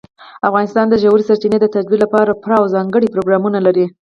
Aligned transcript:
افغانستان 0.47 0.85
د 0.89 0.93
ژورې 1.01 1.23
سرچینې 1.29 1.57
د 1.61 1.65
ترویج 1.73 1.99
لپاره 2.03 2.37
پوره 2.41 2.57
او 2.61 2.65
ځانګړي 2.75 3.07
پروګرامونه 3.13 3.59
لري. 3.65 3.85